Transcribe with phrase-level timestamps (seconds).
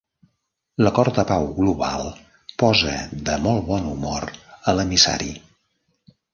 [0.85, 2.09] L'acord de pau global
[2.65, 2.95] posa
[3.29, 4.27] de molt bon humor
[4.73, 5.33] a l'emissari.